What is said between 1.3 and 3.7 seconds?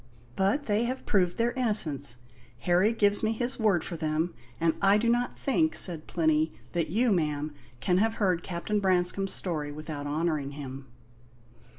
their innocence; Harry gives me his